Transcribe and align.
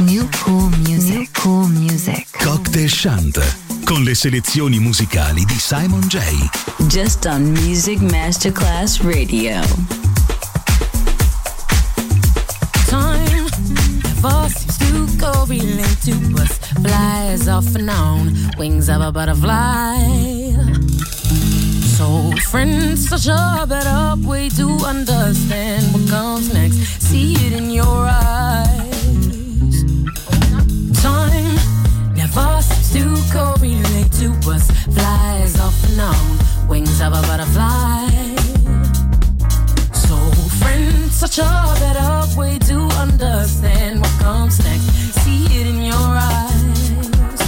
New 0.00 0.28
cool 0.44 0.68
music. 0.84 1.14
New 1.14 1.26
cool 1.32 1.68
music. 1.68 2.26
Cocktail 2.42 2.88
Chant 2.90 3.56
con 3.84 4.02
le 4.02 4.14
selezioni 4.14 4.78
musicali 4.78 5.44
di 5.44 5.58
Simon 5.58 6.00
J. 6.08 6.18
Just 6.88 7.24
on 7.24 7.42
Music 7.50 8.00
Masterclass 8.00 9.00
Radio. 9.00 9.60
Time 12.86 13.48
never 14.22 14.48
seems 14.50 15.16
to 15.16 15.16
go 15.16 15.44
relate 15.46 15.98
to 16.04 16.42
us. 16.42 16.58
Flies 16.82 17.48
off 17.48 17.74
and 17.74 17.88
on, 17.88 18.34
wings 18.58 18.88
of 18.88 19.00
a 19.00 19.10
butterfly. 19.10 19.96
So, 21.96 22.30
friends, 22.50 23.08
such 23.08 23.26
a 23.26 23.66
better 23.66 24.14
way 24.26 24.50
to 24.50 24.68
understand 24.84 25.92
what 25.92 26.08
comes 26.08 26.52
next. 26.52 27.02
See 27.02 27.34
it 27.34 27.52
in 27.52 27.70
your 27.70 28.06
eyes. 28.06 28.87
Seems 32.32 32.92
to 32.92 33.32
correlate 33.32 34.12
to 34.12 34.28
us. 34.50 34.70
Flies 34.94 35.58
off 35.60 35.84
and 35.88 36.00
on, 36.00 36.68
wings 36.68 37.00
of 37.00 37.12
a 37.12 37.22
butterfly. 37.22 38.08
So, 39.92 40.16
friends, 40.60 41.14
such 41.14 41.38
a 41.38 41.50
better 41.80 42.38
way 42.38 42.58
to 42.58 42.76
understand 42.98 44.00
what 44.00 44.10
comes 44.20 44.58
next. 44.64 44.88
See 45.20 45.44
it 45.60 45.66
in 45.66 45.82
your 45.82 45.94
eyes. 45.94 47.40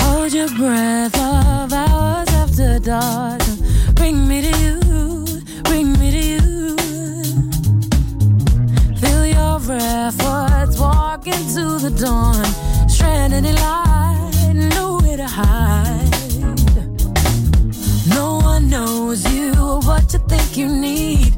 Hold 0.00 0.32
your 0.32 0.48
breath 0.56 1.16
of 1.16 1.72
hours 1.72 2.28
after 2.28 2.78
dark. 2.78 3.42
Bring 3.94 4.28
me 4.28 4.42
to 4.42 4.58
you, 4.58 4.87
efforts 9.70 10.78
walk 10.78 11.26
into 11.26 11.78
the 11.78 11.90
dawn. 11.90 12.44
Stranded 12.88 13.44
in 13.44 13.54
light, 13.56 14.52
nowhere 14.54 15.16
to 15.16 15.26
hide. 15.26 16.10
No 18.08 18.38
one 18.38 18.70
knows 18.70 19.30
you 19.32 19.52
or 19.60 19.80
what 19.80 20.12
you 20.12 20.20
think 20.28 20.56
you 20.56 20.68
need. 20.68 21.32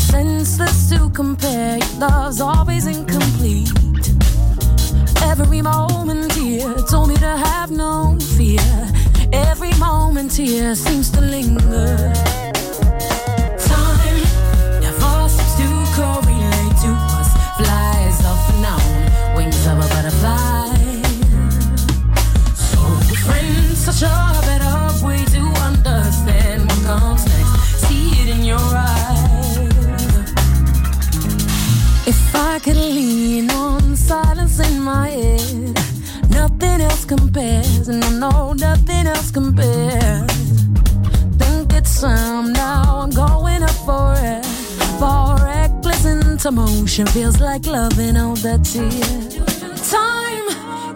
Senseless 0.00 0.90
to 0.90 1.10
compare, 1.10 1.78
your 1.78 1.98
love's 1.98 2.40
always 2.40 2.86
incomplete. 2.86 3.70
Every 5.22 5.62
moment 5.62 6.32
here 6.32 6.74
told 6.88 7.08
me 7.08 7.16
to 7.16 7.36
have 7.46 7.70
no 7.70 8.18
fear. 8.36 8.60
Every 9.32 9.72
moment 9.78 10.32
here 10.32 10.74
seems 10.74 11.10
to 11.10 11.20
linger. 11.20 12.49
Into 46.98 47.12
feels 47.12 47.40
like 47.40 47.66
loving 47.66 48.16
all 48.16 48.34
that's 48.34 48.72
here. 48.72 48.90
Time 49.90 50.46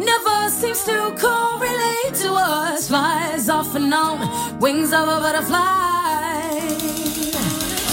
never 0.01 0.51
seems 0.51 0.83
to 0.85 1.15
correlate 1.19 2.15
to 2.15 2.33
us. 2.33 2.89
Flies 2.89 3.49
off 3.49 3.75
and 3.77 3.93
on, 3.95 4.59
wings 4.59 4.93
of 4.93 5.07
a 5.07 5.21
butterfly. 5.21 6.69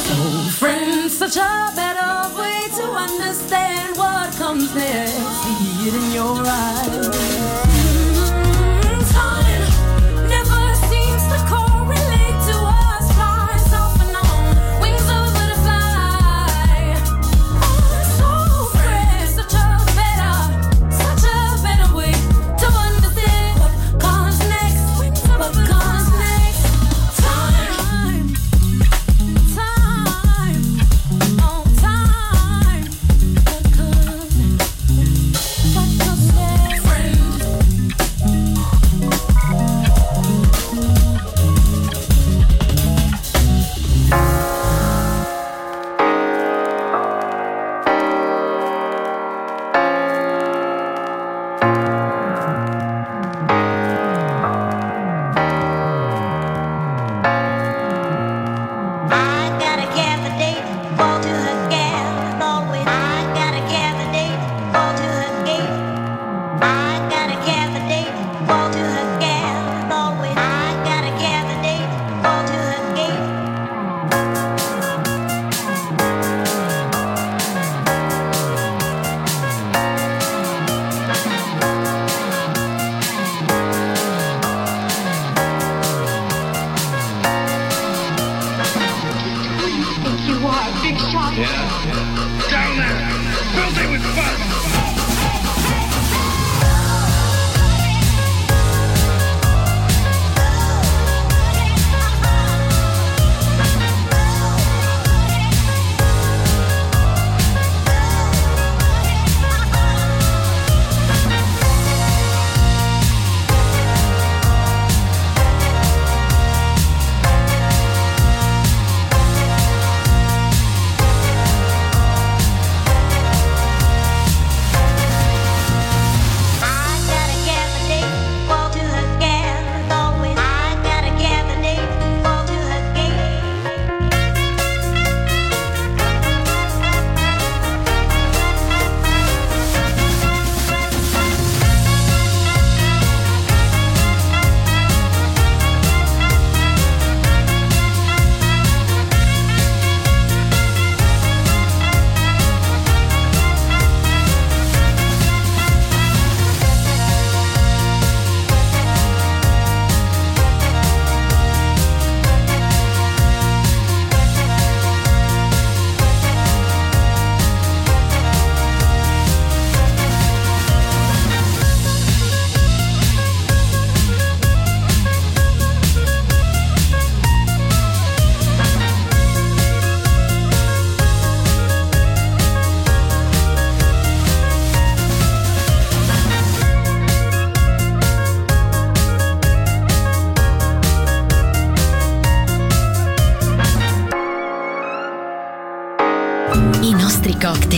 So, 0.07 0.16
friends, 0.57 1.17
such 1.17 1.38
a 1.38 1.72
better 1.75 2.40
way 2.40 2.61
to 2.78 2.85
understand 2.91 3.97
what 3.97 4.34
comes 4.35 4.73
next. 4.73 5.13
See 5.13 5.88
it 5.88 5.94
in 5.94 6.11
your 6.13 6.44
eyes. 6.45 7.70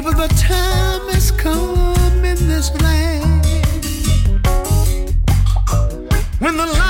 People, 0.00 0.14
the 0.14 0.28
time 0.28 1.08
has 1.10 1.30
come 1.30 2.24
in 2.24 2.48
this 2.48 2.70
land. 2.80 3.44
When 6.38 6.56
the 6.56 6.64
light 6.64 6.89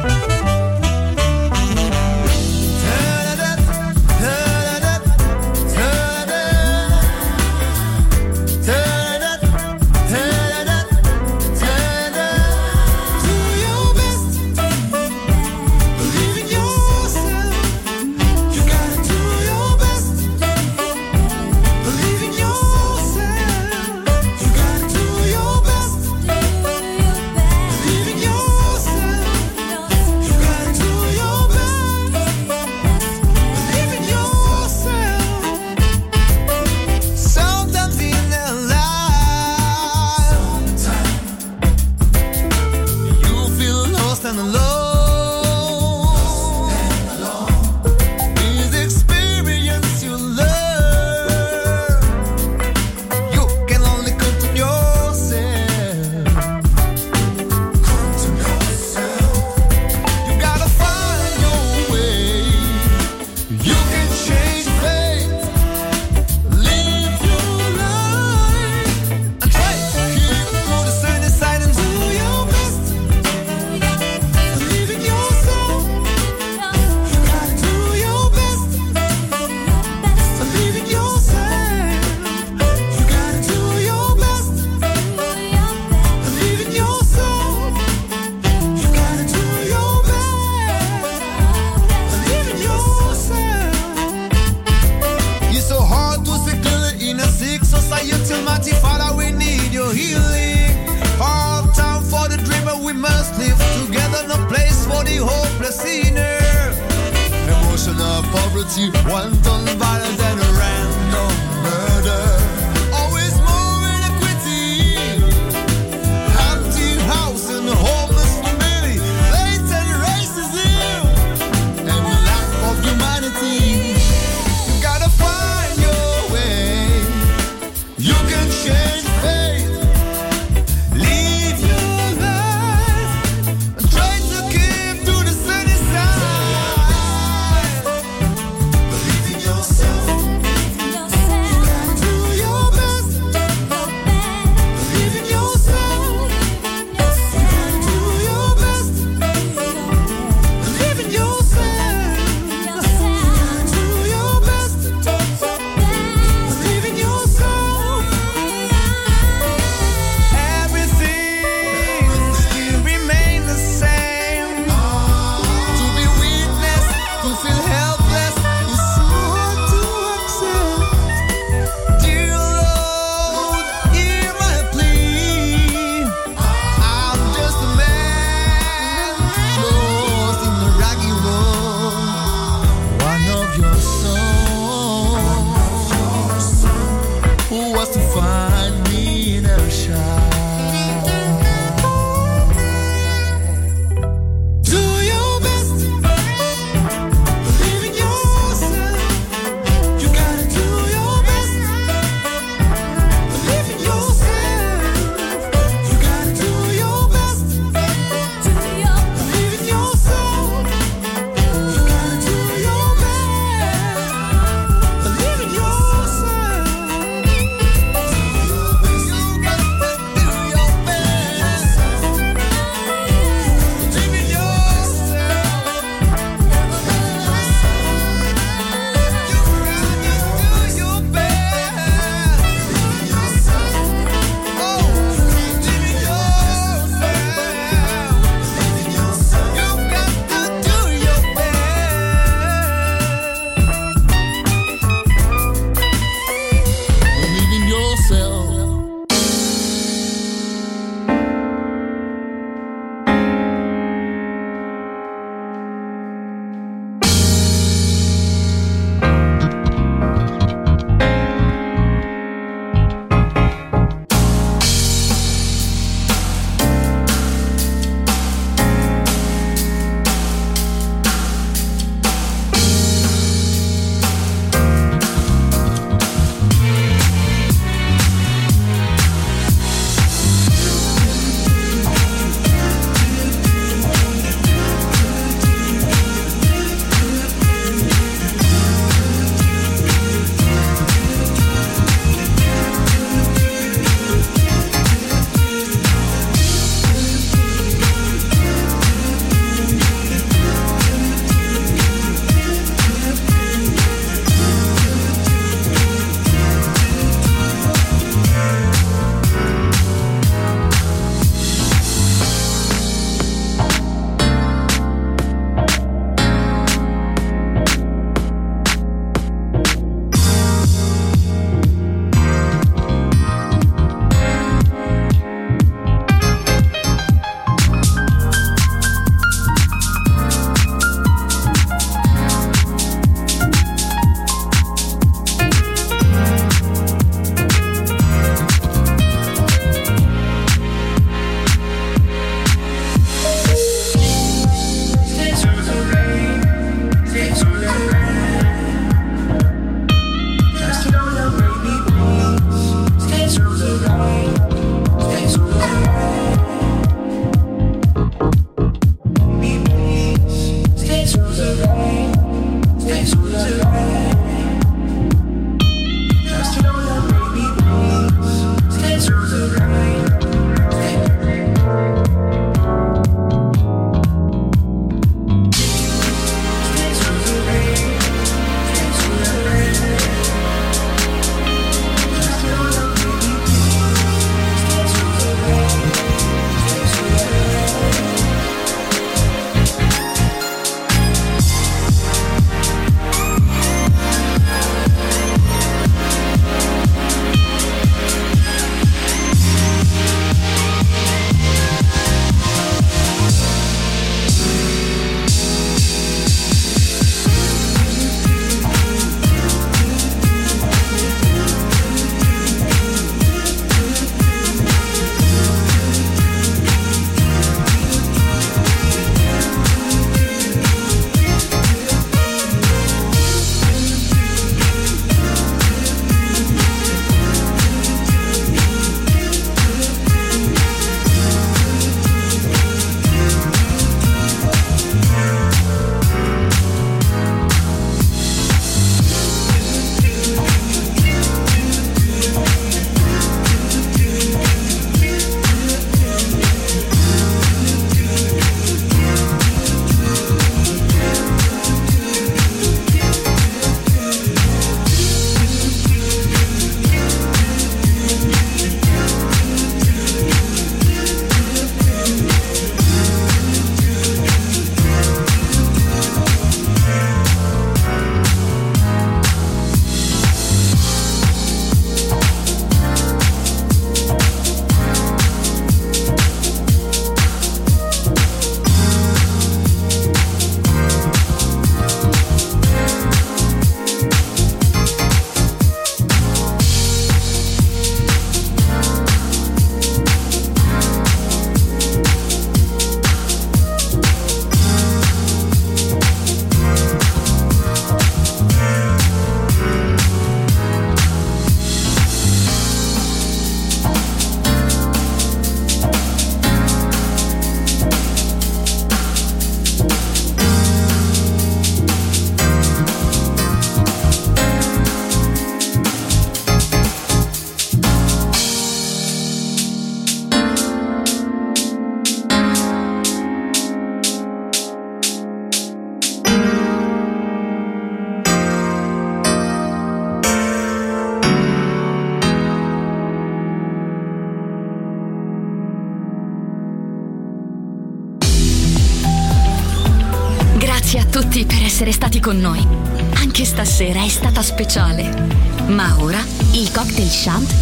Emotional 108.61 108.91
poverty, 108.91 109.11
one 109.11 109.41
ton 109.41 109.65
violence 109.79 110.21
and 110.21 110.39
random 110.39 111.63
murder. 111.63 112.40